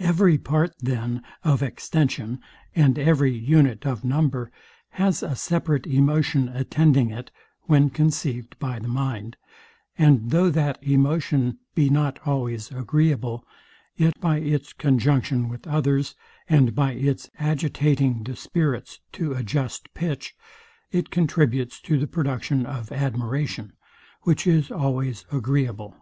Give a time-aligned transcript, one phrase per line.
[0.00, 2.40] Every part, then, of extension,
[2.74, 4.50] and every unite of number
[4.92, 7.30] has a separate emotion attending it;
[7.68, 13.44] and though that emotion be not always agreeable,
[13.96, 16.14] yet by its conjunction with others,
[16.48, 20.34] and by its agitating the spirits to a just pitch,
[20.90, 23.74] it contributes to the production of admiration,
[24.22, 25.94] which is always agreeable.